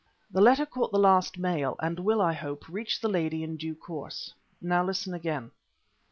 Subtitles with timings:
[0.31, 3.75] The letter caught the last mail and will, I hope, reach the lady in due
[3.75, 4.33] course.
[4.59, 5.51] Now listen again.